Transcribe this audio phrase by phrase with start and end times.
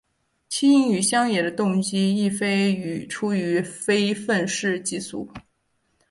[0.49, 5.29] 其隐于乡野的动机亦非出于非愤世嫉俗。